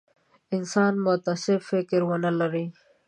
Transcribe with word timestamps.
انسان 0.55 0.93
متعصب 1.05 1.59
فکر 1.69 1.99
ونه 2.09 2.31
لري. 2.39 2.65